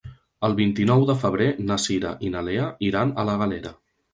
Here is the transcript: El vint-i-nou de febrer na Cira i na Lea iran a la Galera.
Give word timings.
El 0.47 0.55
vint-i-nou 0.59 1.03
de 1.09 1.15
febrer 1.25 1.47
na 1.73 1.77
Cira 1.85 2.15
i 2.29 2.33
na 2.37 2.45
Lea 2.51 2.67
iran 2.91 3.13
a 3.25 3.31
la 3.31 3.37
Galera. 3.45 3.79